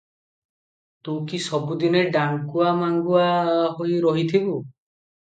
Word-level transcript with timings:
ତୁ 1.09 1.17
କି 1.31 1.39
ସବୁ 1.47 1.75
ଦିନେ 1.83 2.01
ଡାଙ୍ଗୁଆ 2.15 2.71
ମାଙ୍ଗୁଆ 2.79 3.29
ହୋଇ 3.77 3.99
ରହିଥିବୁ? 4.07 4.57